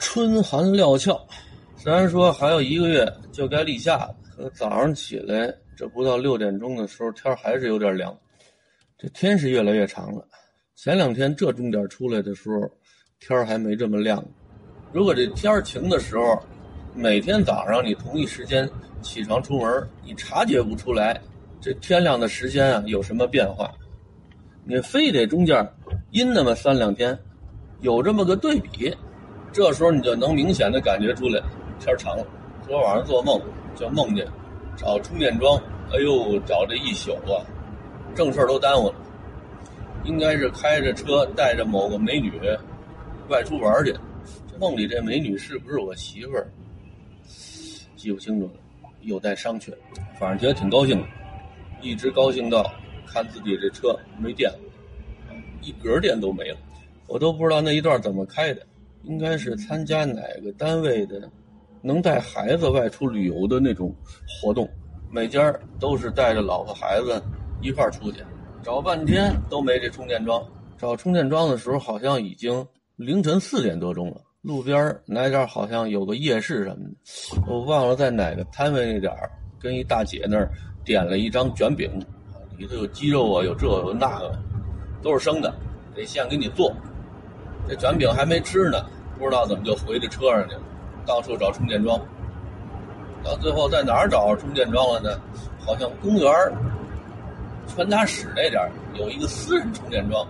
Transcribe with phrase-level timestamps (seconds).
[0.00, 1.24] 春寒料峭，
[1.76, 8.18] 虽然说还有一个月就该立夏了，可早上起来这不到六点钟的时候，天还是有点凉。
[8.96, 10.26] 这天是越来越长了。
[10.74, 12.68] 前两天这钟点出来的时候，
[13.20, 14.24] 天还没这么亮。
[14.90, 16.42] 如果这天晴的时候，
[16.94, 18.68] 每天早上你同一时间
[19.02, 21.20] 起床出门，你察觉不出来
[21.60, 23.70] 这天亮的时间啊有什么变化。
[24.64, 25.56] 你非得中间
[26.10, 27.16] 阴那么三两天，
[27.80, 28.92] 有这么个对比。
[29.52, 31.42] 这时候你就能明显的感觉出来，
[31.78, 32.24] 天长了。
[32.66, 33.40] 昨晚上做梦
[33.74, 34.26] 就梦见
[34.76, 35.60] 找充电桩，
[35.92, 37.42] 哎呦，找这一宿啊，
[38.14, 38.94] 正事都耽误了。
[40.04, 42.32] 应该是开着车带着某个美女
[43.28, 43.92] 外出玩去。
[44.50, 46.48] 这梦里这美女是不是我媳妇儿？
[47.96, 48.52] 记不清楚了，
[49.02, 49.72] 有待商榷。
[50.18, 51.06] 反正觉得挺高兴的，
[51.82, 52.72] 一直高兴到
[53.06, 54.58] 看自己这车没电了，
[55.60, 56.56] 一格电都没了，
[57.08, 58.62] 我都不知道那一段怎么开的。
[59.02, 61.30] 应该是参加哪个单位的，
[61.82, 63.94] 能带孩子外出旅游的那种
[64.26, 64.68] 活动，
[65.10, 67.22] 每家都是带着老婆孩子
[67.60, 68.22] 一块儿出去，
[68.62, 70.46] 找半天都没这充电桩。
[70.76, 72.66] 找充电桩的时候，好像已经
[72.96, 74.20] 凌晨四点多钟了。
[74.42, 80.50] 路边哪点好像有个夜市什么的，我忘了在哪个摊位那点儿，跟一大姐那儿
[80.84, 81.90] 点了一张卷饼，
[82.56, 84.38] 里头有鸡肉啊，有这有那个，
[85.02, 85.54] 都是生的，
[85.94, 86.74] 得现给你做。
[87.70, 88.84] 这卷饼还没吃呢，
[89.16, 90.60] 不知道怎么就回这车上去了，
[91.06, 92.00] 到处找充电桩。
[93.22, 95.20] 到最后在哪儿找充电桩了呢？
[95.64, 96.32] 好像公园
[97.68, 98.60] 传达室那点
[98.94, 100.26] 有一个私人充电桩。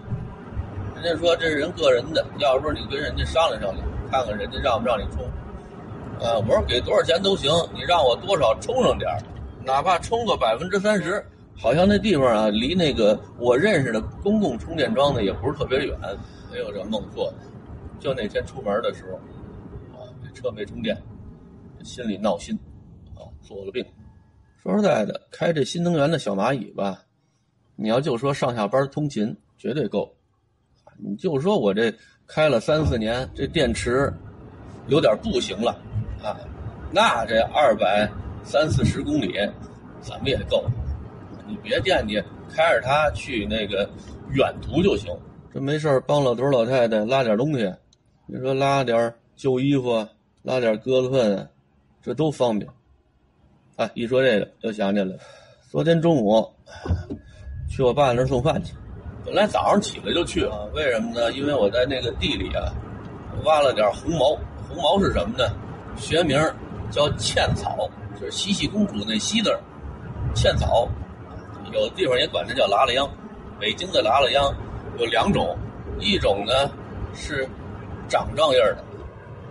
[0.94, 5.24] 人家说这是人个人的，要不你跟人家商量商量，看看人家让不让你充。
[6.22, 9.11] 啊，我说给多少钱都行，你让我多少充上点
[9.64, 11.24] 哪怕充个百分之三十。
[11.61, 15.97] 好像那地方啊，离那个我认识的公共充电桩呢也不是特别远。
[16.50, 17.36] 没有这梦做的，
[18.00, 19.19] 就那天出门的时候，
[19.97, 21.00] 啊，这车没充电，
[21.84, 22.58] 心里闹心，
[23.14, 23.86] 啊，做了病。
[24.61, 27.02] 说实在的，开这新能源的小蚂蚁吧，
[27.77, 30.12] 你要就说上下班通勤绝对够，
[30.98, 31.95] 你就说我这
[32.27, 34.12] 开了三四年，这电池
[34.89, 35.70] 有点不行了，
[36.20, 36.36] 啊，
[36.90, 38.11] 那这二百
[38.42, 39.39] 三四十公里
[40.01, 40.64] 怎么也够。
[41.50, 43.90] 你别惦记开着它去那个
[44.33, 45.12] 远途就行。
[45.52, 47.70] 这没事帮老头老太太拉点东西，
[48.27, 50.06] 你说拉点旧衣服，
[50.42, 51.48] 拉点鸽子粪，
[52.00, 52.70] 这都方便。
[53.77, 55.18] 哎，一说这个就想起来了，
[55.68, 56.48] 昨天中午
[57.68, 58.74] 去我爸那儿送饭去，
[59.24, 61.32] 本来早上起来就去啊，为什么呢？
[61.32, 62.72] 因为我在那个地里啊
[63.44, 64.38] 挖了点红毛，
[64.68, 65.52] 红毛是什么呢？
[65.96, 66.38] 学名
[66.90, 69.50] 叫茜草，就是西西公主那西字
[70.34, 70.88] 茜草，
[71.73, 73.08] 有的地方也管它叫拉拉秧，
[73.58, 74.55] 北京的拉拉秧。
[74.98, 75.57] 有两种，
[75.98, 76.70] 一种呢
[77.14, 77.48] 是
[78.07, 78.85] 掌状印的，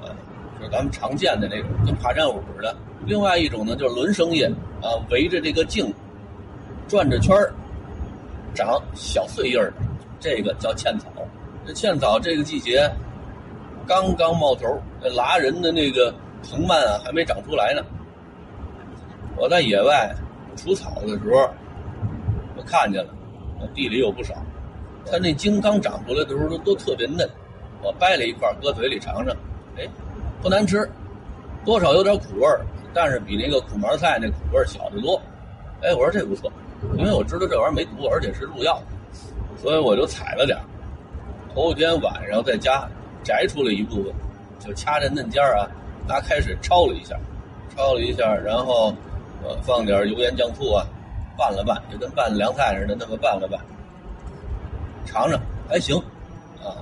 [0.03, 0.13] 啊，
[0.59, 2.75] 就是咱们常见的那种，跟爬山虎似的；
[3.08, 4.46] 另外一种呢就是轮生叶，
[4.81, 5.91] 啊，围着这个茎
[6.88, 7.52] 转着圈儿
[8.53, 9.74] 长小碎叶的
[10.19, 11.08] 这个叫茜草。
[11.66, 12.88] 这茜草这个季节
[13.88, 14.68] 刚刚冒头，
[15.16, 16.13] 拉人的那个
[16.44, 17.81] 藤蔓啊还没长出来呢。
[19.35, 20.13] 我在野外
[20.56, 21.50] 除草的时候，
[22.59, 23.09] 我看见了，
[23.74, 24.36] 地里有不少。
[25.09, 27.28] 它那茎刚长出来的时候都都特别嫩，
[27.81, 29.34] 我掰了一块搁嘴里尝尝，
[29.78, 29.88] 哎，
[30.42, 30.88] 不难吃，
[31.64, 32.59] 多少有点苦味儿，
[32.94, 35.20] 但是比那个苦毛菜那苦味儿小得多。
[35.81, 36.52] 哎，我说这不错，
[36.97, 38.84] 因为我知道这玩意儿没毒，而且是入药，
[39.56, 40.59] 所以我就采了点
[41.56, 42.86] 头一天晚上在家
[43.24, 44.14] 摘出了一部分，
[44.59, 45.64] 就掐着嫩尖儿啊，
[46.06, 47.18] 拿开水焯了一下，
[47.74, 48.94] 焯了一下，然后
[49.46, 50.86] 呃放点油盐酱醋啊，
[51.39, 53.57] 拌了拌，就跟拌凉菜似的，那么拌了拌。
[55.05, 55.39] 尝尝
[55.69, 55.97] 还行，
[56.61, 56.75] 啊，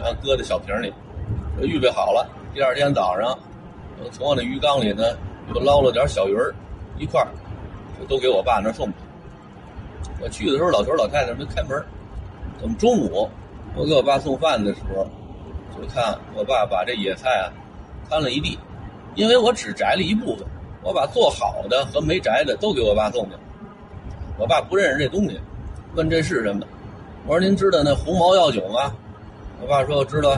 [0.00, 0.90] 然后搁在小瓶里，
[1.60, 2.26] 预备好了。
[2.54, 3.38] 第二天早上，
[4.02, 5.04] 我从我那鱼缸里呢，
[5.54, 6.54] 又捞了点小鱼儿，
[6.96, 7.28] 一块儿，
[8.00, 8.94] 就都给我爸那送去。
[10.18, 11.84] 我去的时候，老头老太太没开门。
[12.62, 13.28] 等中午
[13.76, 15.06] 我给我爸送饭的时候，
[15.76, 17.52] 就看我爸把这野菜啊
[18.08, 18.58] 摊了一地，
[19.14, 20.46] 因为我只摘了一部分，
[20.82, 23.36] 我把做好的和没摘的都给我爸送去。
[24.36, 25.40] 我爸不认识这东西，
[25.94, 26.66] 问这是什么？
[27.26, 28.92] 我说您知道那红毛药酒吗？
[29.60, 30.30] 我爸说我知道。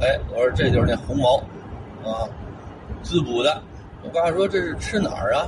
[0.00, 1.36] 哎，我说这就是那红毛，
[2.04, 2.28] 啊，
[3.02, 3.62] 滋补的。
[4.02, 5.46] 我爸说这是吃哪儿啊？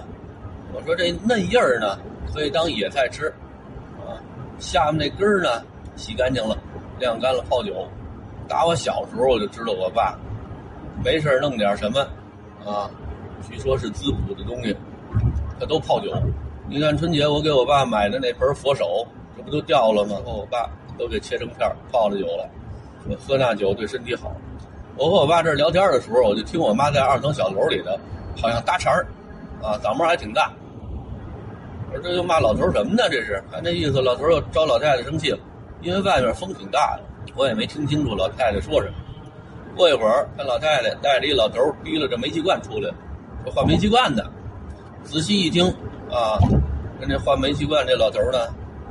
[0.72, 1.98] 我说这嫩叶儿呢
[2.32, 3.28] 可以当野菜吃，
[3.98, 4.14] 啊，
[4.58, 5.62] 下面那根儿呢
[5.96, 6.56] 洗干净了，
[6.98, 7.86] 晾干了泡酒。
[8.48, 10.18] 打我小时候我就知道我爸
[11.04, 12.00] 没事弄点什么，
[12.64, 12.90] 啊，
[13.48, 14.76] 据说是滋补的东西，
[15.58, 16.12] 他都泡酒。
[16.68, 19.06] 你看春节我给我爸买的那盆佛手。
[19.36, 20.16] 这不都掉了吗？
[20.24, 22.48] 我爸都给切成片泡着酒了，
[23.04, 24.32] 说喝那酒对身体好。
[24.96, 27.90] 我和我爸这聊天的时候，我就听我妈在二层小楼里头，
[28.40, 29.04] 好像搭茬儿，
[29.60, 30.52] 啊，嗓门还挺大。
[31.90, 33.08] 我说这又骂老头什么呢？
[33.10, 35.38] 这是，看这意思，老头又招老太太生气了。
[35.82, 37.02] 因为外面风挺大的，
[37.34, 38.94] 我也没听清楚老太太说什么。
[39.76, 42.94] 过一会儿，看老太太带着一老头提了这煤气罐出来了，
[43.42, 44.24] 说换煤气罐的。
[45.02, 45.66] 仔细一听，
[46.14, 46.38] 啊，
[47.00, 48.38] 跟这换煤气罐这老头呢，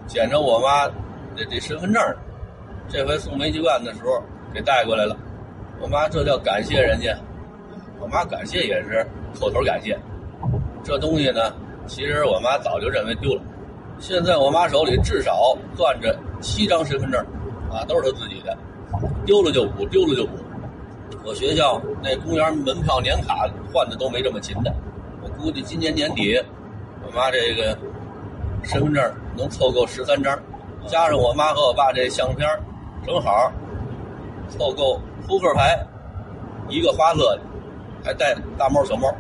[0.05, 0.85] 捡着我妈
[1.37, 2.03] 这这身份证，
[2.89, 4.21] 这回送煤气罐的时候
[4.53, 5.15] 给带过来了。
[5.79, 7.17] 我妈这叫感谢人家，
[8.01, 9.07] 我妈感谢也是
[9.39, 9.97] 口头感谢。
[10.83, 11.53] 这东西呢，
[11.87, 13.41] 其实我妈早就认为丢了。
[13.99, 17.25] 现在我妈手里至少攥着七张身份证，
[17.71, 18.57] 啊，都是她自己的，
[19.25, 20.33] 丢了就补，丢了就补。
[21.23, 24.73] 我学校那公园门票年卡换的都没这么勤的，
[25.21, 26.37] 我估计今年年底，
[27.13, 27.77] 妈这个
[28.63, 30.37] 身份证能凑够十三张，
[30.87, 32.47] 加上我妈和我爸这相片，
[33.05, 33.51] 正好
[34.49, 35.79] 凑够扑克牌
[36.69, 37.39] 一个花色，
[38.03, 39.13] 还带大猫小猫。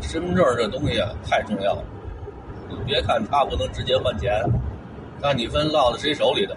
[0.00, 1.84] 身份证这东西啊，太重要了。
[2.68, 4.32] 你别看它不能直接换钱，
[5.20, 6.54] 但你分落在谁手里头。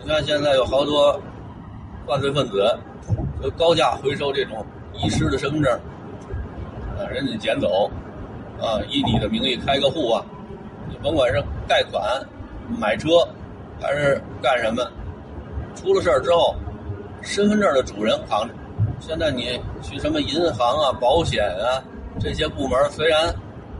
[0.00, 1.20] 你看现在有好多
[2.06, 2.78] 犯罪分子，
[3.42, 4.64] 就高价回收这种
[4.94, 5.80] 遗失的身份证，
[6.96, 7.90] 让，人家捡走，
[8.62, 10.24] 啊，以你的名义开个户啊，
[10.88, 12.02] 你甭管是贷款、
[12.78, 13.26] 买车，
[13.80, 14.82] 还是干什么，
[15.74, 16.54] 出了事儿之后，
[17.20, 18.54] 身份证的主人扛着。
[19.00, 21.82] 现在你去什么银行啊、保险啊
[22.20, 23.34] 这些部门，虽然。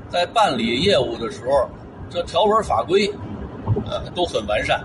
[0.09, 1.67] 在办理业务的时候，
[2.11, 3.09] 这条文法规，
[3.87, 4.85] 啊，都很完善，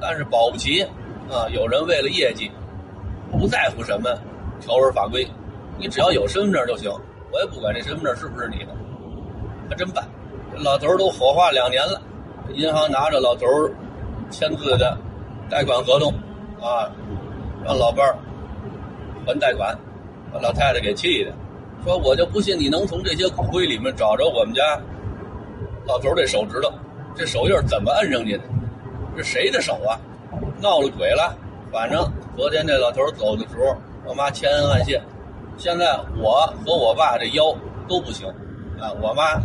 [0.00, 0.82] 但是保不齐，
[1.28, 2.50] 啊，有人为了业绩，
[3.30, 4.18] 不在乎什么
[4.58, 5.28] 条文法规，
[5.76, 6.90] 你只要有身份证就行，
[7.30, 8.74] 我也不管这身份证是不是你的，
[9.70, 10.04] 还真办。
[10.56, 12.02] 老头都火化两年了，
[12.52, 13.46] 银行拿着老头
[14.28, 14.98] 签字的
[15.48, 16.12] 贷款合同，
[16.60, 16.90] 啊，
[17.64, 18.18] 让老伴儿
[19.24, 19.78] 还贷款，
[20.32, 21.32] 把老太太给气的。
[21.84, 24.78] 说我就不信你能从这些骨灰里面找着我们家
[25.86, 26.70] 老头这手指头，
[27.14, 28.42] 这手印怎么摁上去的？
[29.16, 29.96] 这谁的手啊？
[30.60, 31.34] 闹了鬼了！
[31.72, 32.04] 反正
[32.36, 33.74] 昨天这老头走的时候，
[34.04, 35.00] 我妈千恩万谢。
[35.56, 37.54] 现在我和我爸这腰
[37.88, 38.28] 都不行
[38.78, 39.40] 啊，我妈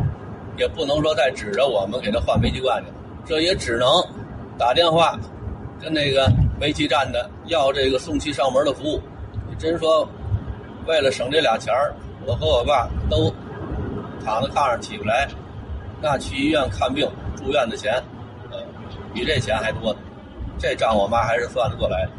[0.57, 2.91] 也不能说再指着我们给他换煤气罐去，
[3.25, 3.87] 这也只能
[4.57, 5.17] 打电话
[5.81, 9.01] 跟那个煤气站的要这个送气上门的服务。
[9.49, 10.07] 你真说
[10.85, 11.93] 为了省这俩钱儿。
[12.27, 13.31] 我和我爸都
[14.23, 15.27] 躺在炕上起不来，
[16.01, 18.03] 那去医院看病住院的钱，
[18.49, 18.57] 呃，
[19.13, 19.99] 比这钱还多呢。
[20.57, 22.09] 这账我妈还是算得过来。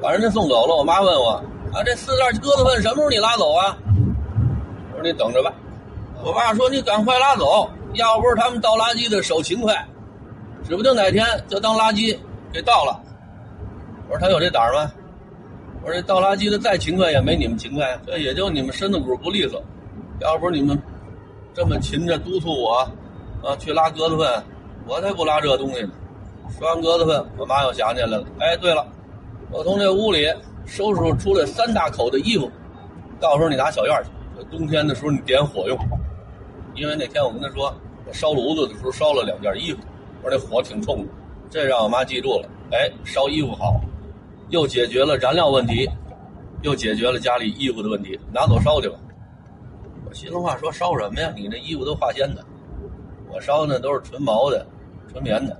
[0.00, 1.30] 把人家送走了，我妈问我
[1.74, 3.76] ：“啊，这四袋鸽子粪什么时候你拉走啊？”
[4.94, 5.52] 我说：“你等着吧。”
[6.22, 9.74] 我爸说：“你赶快拉走，要不是他们倒垃圾的手勤快，
[10.68, 12.16] 指不定哪天就当垃圾
[12.52, 13.00] 给倒了。”
[14.08, 14.90] 我说：“他有这胆儿吗？”
[15.82, 19.62] 我说这倒垃圾的再勤快也没你们勤快，这也就你们身子骨不利索。
[20.20, 20.80] 要不是你们
[21.54, 22.86] 这么勤着督促我，
[23.42, 24.44] 啊，去拉鸽子粪，
[24.86, 25.90] 我才不拉这东西呢。
[26.58, 28.22] 说完鸽子粪，我妈又想起来了。
[28.38, 28.86] 哎，对了，
[29.50, 30.26] 我从这屋里
[30.66, 32.50] 收拾出来三大口的衣服，
[33.18, 34.10] 到时候你拿小院去。
[34.50, 35.78] 冬天的时候你点火用，
[36.80, 37.70] 因为那天我跟他说，
[38.06, 39.80] 我烧炉子的时候烧了两件衣服，
[40.22, 41.12] 我说那火挺冲的，
[41.50, 42.48] 这让我妈记住了。
[42.72, 43.78] 哎，烧衣服好。
[44.48, 45.86] 又解决了燃料问题，
[46.62, 48.96] 又解决了家里衣服的问题，拿走烧去吧。
[50.08, 51.30] 我心里话说烧什么呀？
[51.36, 52.42] 你那衣服都化纤的，
[53.30, 54.66] 我烧的都是纯毛的、
[55.12, 55.52] 纯棉的，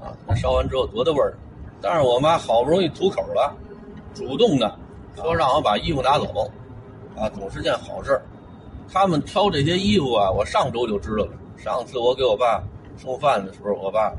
[0.00, 1.34] 啊，那烧完之后多大味儿？
[1.80, 3.52] 但是我妈好不容易吐口了，
[4.14, 4.78] 主动的
[5.16, 6.48] 说让我把衣服拿走，
[7.16, 8.22] 啊，总是件好事。
[8.92, 11.32] 他们挑这些衣服啊，我上周就知道了。
[11.56, 12.62] 上次我给我爸
[12.94, 14.14] 送饭的时候，我爸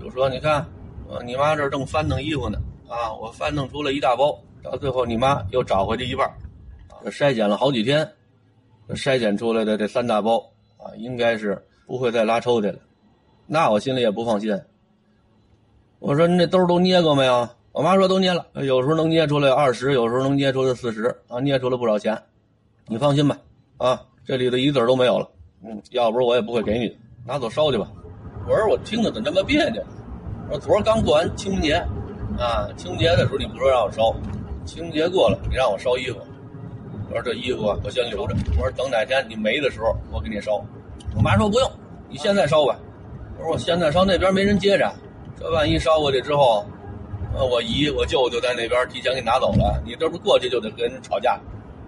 [0.00, 0.66] 就说：“你看，
[1.10, 6.26] 呃，你妈这正翻弄衣服呢。”啊，我翻弄出了一大包，到最后你妈又找回去一半
[6.88, 8.10] 啊，筛检了好几天，
[8.90, 10.38] 筛检出来的这三大包
[10.78, 12.78] 啊，应该是不会再拉抽屉了，
[13.46, 14.58] 那我心里也不放心。
[15.98, 17.46] 我说你这兜都捏过没有？
[17.72, 22.18] 我妈说都捏了，有时候能捏出来二十，有时候能捏出来四十啊，捏出来不少钱。
[22.86, 23.38] 你放心吧，
[23.78, 25.30] 啊，这里的一子都没有了，
[25.64, 27.88] 嗯，要不是我也不会给你的，拿走烧去吧。
[28.48, 29.82] 我说我听着怎么这么别扭？
[30.48, 31.74] 我说昨儿刚过完清明节。
[32.38, 34.14] 啊，清明节的时候你不说让我烧，
[34.64, 36.18] 清明节过了你让我烧衣服，
[37.08, 40.60] 我说这衣服啊我先留着，我说等哪天你没的时候我给你烧。
[41.16, 41.70] 我妈说不用，
[42.08, 42.78] 你现在烧吧。
[43.38, 44.92] 我说我现在烧那边没人接着，
[45.38, 46.64] 这万一烧过去之后，
[47.36, 51.40] 呃我姨我舅就在那边提前给拿走了，你这不过去就得跟人吵架。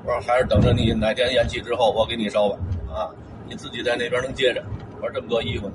[0.04, 2.58] 我说还是等着你哪天咽气之后我给你烧吧。
[2.92, 3.10] 啊，
[3.48, 4.64] 你自己在那边能接着。
[4.96, 5.74] 我说这么多衣服呢，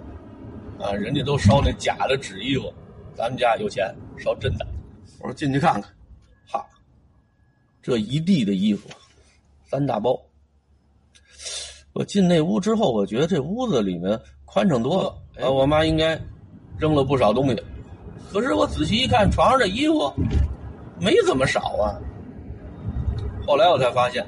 [0.86, 2.74] 啊人家都烧那假的纸衣服。
[3.14, 4.68] 咱们家有钱烧真的，
[5.20, 5.90] 我说进去看看，
[6.48, 6.66] 哈，
[7.82, 8.90] 这一地的衣服，
[9.64, 10.20] 三大包。
[11.94, 15.18] 我进那屋之后，我觉得这屋子里面宽敞多了。
[15.42, 16.20] 啊，我妈应该
[16.78, 17.64] 扔了不少东西。
[18.34, 20.14] 可是我仔细一看，床上这衣服
[21.00, 21.96] 没怎么少啊。
[23.46, 24.26] 后来我才发现，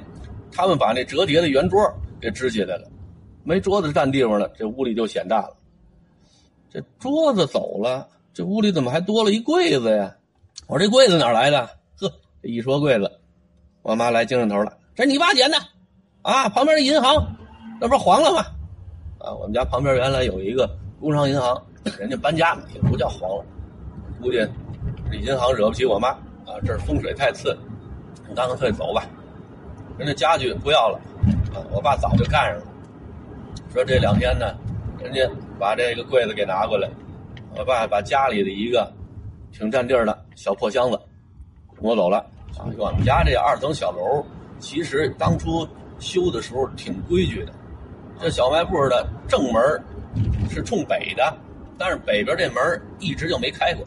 [0.52, 1.80] 他们把那折叠的圆桌
[2.20, 2.88] 给支起来了，
[3.44, 5.56] 没桌子占地方了，这屋里就显大了。
[6.70, 10.14] 这桌子走了，这屋里怎么还多了一柜子呀？
[10.66, 11.60] 我说这柜子哪来的？
[11.98, 13.10] 呵，这一说柜子，
[13.82, 14.76] 我妈来精神头了。
[14.94, 15.56] 这你爸捡的
[16.22, 16.48] 啊？
[16.48, 17.36] 旁边的银行，
[17.80, 18.44] 那不是黄了吗？
[19.18, 20.68] 啊，我们家旁边原来有一个
[21.00, 21.60] 工商银行，
[21.98, 23.44] 人家搬家了，也不叫黄了。
[24.20, 24.38] 估计
[25.10, 26.10] 这银行惹不起我妈
[26.44, 27.56] 啊，这风水太次，
[28.28, 29.04] 你干脆走吧。
[29.96, 31.00] 人家家具不要了
[31.52, 32.66] 啊，我爸早就干上了。
[33.72, 34.54] 说这两天呢，
[35.02, 36.88] 人家把这个柜子给拿过来，
[37.56, 38.92] 我爸把家里的一个
[39.50, 41.00] 挺占地儿的小破箱子
[41.80, 42.24] 挪走了。
[42.76, 44.24] 我们家这二层小楼，
[44.58, 45.66] 其实当初
[45.98, 47.52] 修的时候挺规矩的，
[48.20, 49.62] 这小卖部的正门
[50.50, 51.36] 是冲北的，
[51.76, 52.62] 但是北边这门
[52.98, 53.86] 一直就没开过。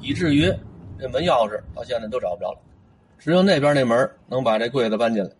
[0.00, 0.52] 以至于
[0.98, 2.58] 这门钥匙到现在都找不着了，
[3.20, 5.30] 只有那边那门能把这柜子搬进来。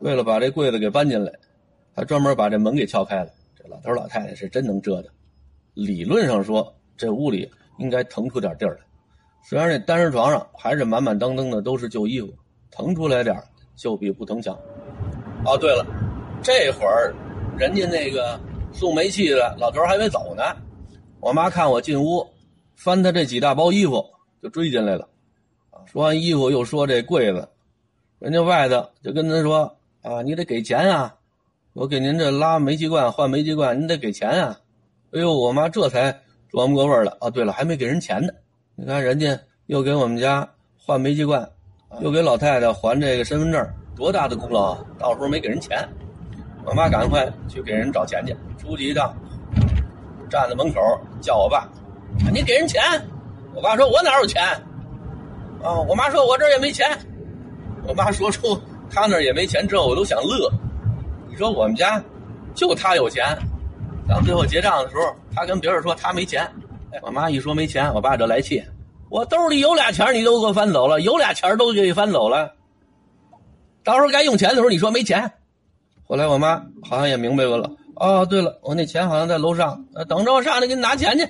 [0.00, 1.32] 为了把这柜子给搬进来，
[1.94, 3.30] 还专门把这门给撬开了。
[3.56, 5.10] 这老头老太太是真能折腾。
[5.72, 8.80] 理论上说，这屋里应该腾出点地儿来。
[9.42, 12.28] 虽然这单人床上还是满满当当的都是旧衣服，
[12.70, 13.34] 腾出来点
[13.74, 14.54] 就比不腾强。
[15.46, 15.86] 哦，对了，
[16.42, 17.14] 这会儿
[17.58, 18.38] 人家那个
[18.70, 20.42] 送煤气的老头还没走呢。
[21.20, 22.26] 我妈看我进屋。
[22.76, 24.02] 翻他这几大包衣服，
[24.42, 25.06] 就追进来了，
[25.86, 27.48] 说完衣服又说这柜子，
[28.18, 31.14] 人家外头就跟他说啊，你得给钱啊，
[31.72, 34.58] 我给您这拉煤气罐换煤气罐，您得给钱啊！
[35.12, 36.12] 哎呦，我妈这才
[36.50, 37.28] 琢磨过味儿了啊！
[37.30, 38.32] 对了，还没给人钱呢，
[38.76, 41.48] 你看人家又给我们家换煤气罐，
[42.00, 44.84] 又给老太太还这个身份证，多大的功劳啊！
[44.98, 45.88] 到时候没给人钱，
[46.64, 49.14] 我妈赶快去给人找钱去，出去一趟，
[50.30, 50.80] 站在门口
[51.20, 51.68] 叫我爸。
[52.32, 52.80] 你给人钱，
[53.54, 54.42] 我爸说：“我哪有钱？”
[55.62, 56.86] 啊，我妈说：“我这儿也没钱。”
[57.86, 58.58] 我妈说出
[58.90, 60.50] 她那儿也没钱之后，我都想乐。
[61.28, 62.02] 你说我们家
[62.54, 63.36] 就她有钱，
[64.08, 65.02] 到最后结账的时候，
[65.34, 66.48] 她跟别人说她没钱。
[67.02, 68.62] 我妈一说没钱，我爸就来气。
[69.08, 72.52] 我兜里有俩钱，你都给我翻走了；有俩钱都给你翻走了。
[73.82, 75.30] 到时候该用钱的时候，你说没钱。
[76.06, 77.70] 后来我妈好像也明白过了。
[77.96, 81.28] 哦，对了，我那钱好像在楼上，等着我上去给你拿钱去。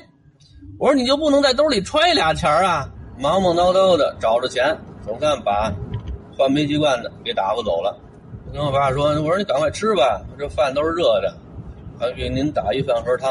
[0.79, 2.89] 我说你就不能在兜里揣俩钱啊？
[3.21, 4.75] 忙忙叨叨的找着钱，
[5.05, 5.71] 总算把
[6.35, 7.95] 换煤气罐的给打发走了。
[8.47, 11.37] 我跟我爸说：“我说你赶快吃吧，这饭都是热的，
[11.99, 13.31] 还给您打一饭盒汤。”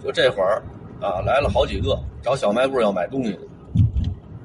[0.00, 0.62] 就这会儿
[1.00, 3.40] 啊，来了好几个找小卖部要买东西的，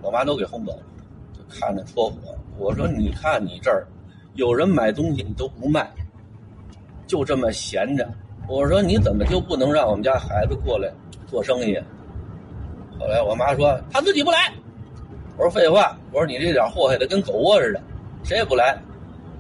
[0.02, 0.84] 我妈都给轰走了，
[1.32, 2.16] 就看着戳火。
[2.58, 3.86] 我说：“你看你这儿
[4.34, 5.88] 有人买东西，你都不卖，
[7.06, 8.10] 就这么闲着。
[8.48, 10.92] 我说你怎么就不能让我们家孩子过来
[11.28, 11.80] 做生意？”
[13.00, 14.54] 后来我妈说她自己不来，
[15.38, 17.82] 我说废话，我说你这点祸害的跟狗窝似的，
[18.24, 18.78] 谁也不来。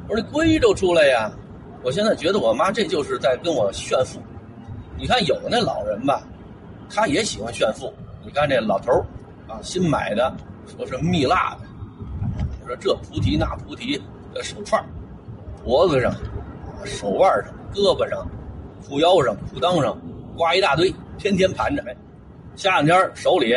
[0.07, 1.31] 我说你规矩出来呀！
[1.83, 4.19] 我现在觉得我妈这就是在跟我炫富。
[4.97, 6.23] 你看有那老人吧，
[6.89, 7.93] 他也喜欢炫富。
[8.23, 8.91] 你看这老头
[9.47, 10.35] 啊，新买的
[10.65, 11.67] 说是蜜蜡的，
[12.61, 14.01] 我说这菩提那菩提
[14.33, 14.83] 的手串，
[15.63, 16.13] 脖子上、
[16.83, 18.27] 手腕上、胳膊上、
[18.87, 19.97] 裤腰上、裤裆上
[20.35, 21.83] 挂一大堆，天天盘着。
[22.59, 23.55] 夏天手里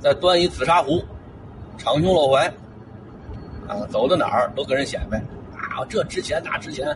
[0.00, 1.02] 再端一紫砂壶，
[1.78, 2.46] 敞胸露怀，
[3.66, 5.16] 啊，走到哪儿都跟人显摆，
[5.56, 6.94] 啊，这值钱那值钱，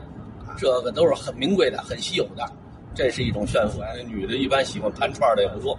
[0.58, 2.46] 这个都是很名贵的、很稀有的，
[2.94, 3.80] 这是一种炫富。
[3.80, 5.74] 那女的一般喜欢盘串的也不多，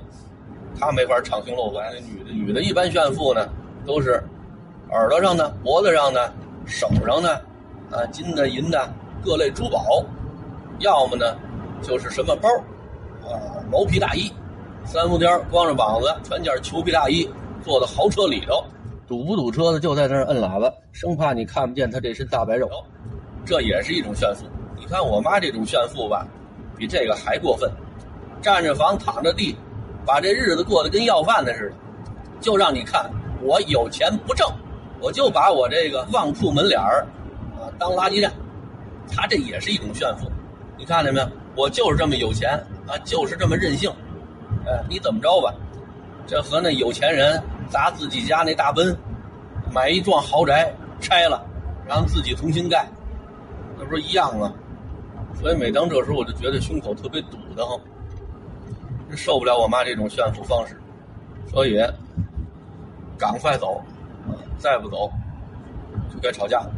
[0.79, 1.87] 她没法敞胸露怀。
[1.93, 3.47] 那女的女的一般炫富呢，
[3.85, 4.19] 都是
[4.89, 6.33] 耳朵上的、脖子上的、
[6.65, 7.29] 手上的，
[7.91, 8.91] 啊，金的、银的
[9.23, 10.03] 各类珠宝，
[10.79, 11.37] 要么呢
[11.83, 12.49] 就是什么包，
[13.29, 14.33] 啊，毛皮大衣。
[14.85, 17.27] 三伏天光着膀子，穿件裘皮大衣，
[17.63, 18.63] 坐在豪车里头，
[19.07, 22.69] 堵不堵车的就在那儿摁喇叭，生怕你看不见他这身大白肉，
[23.43, 24.45] 这也是一种炫富。
[24.77, 26.25] 你看我妈这种炫富吧，
[26.77, 27.69] 比这个还过分，
[28.41, 29.55] 占着房躺着地，
[30.05, 31.75] 把这日子过得跟要饭的似的，
[32.39, 33.09] 就让你看
[33.41, 34.47] 我有钱不挣，
[35.01, 37.05] 我就把我这个旺铺门脸儿
[37.59, 38.31] 啊当垃圾站，
[39.11, 40.31] 他这也是一种炫富。
[40.77, 41.27] 你看见没有？
[41.55, 42.51] 我就是这么有钱
[42.87, 43.91] 啊，就是这么任性。
[44.65, 45.53] 哎，你怎么着吧？
[46.27, 48.97] 这和那有钱人砸自己家那大奔，
[49.71, 51.45] 买一幢豪宅拆了，
[51.87, 52.87] 然后自己重新盖，
[53.77, 54.51] 那不是一样吗？
[55.39, 57.79] 所以每当这时候，我就觉得胸口特别堵得慌，
[59.09, 60.79] 真受不了我妈这种炫富方式，
[61.47, 61.77] 所以
[63.17, 63.81] 赶快走，
[64.57, 65.11] 再不走
[66.11, 66.71] 就该吵架了。